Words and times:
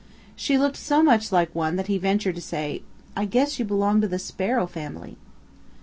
She 0.35 0.57
looked 0.57 0.77
so 0.77 1.03
much 1.03 1.31
like 1.31 1.53
one 1.53 1.75
that 1.75 1.85
he 1.85 1.99
ventured 1.99 2.33
to 2.33 2.41
say, 2.41 2.81
"I 3.15 3.25
guess 3.25 3.59
you 3.59 3.65
belong 3.65 4.01
to 4.01 4.07
the 4.07 4.17
Sparrow 4.17 4.65
family." 4.65 5.15